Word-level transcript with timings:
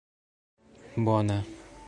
bona 1.05 1.37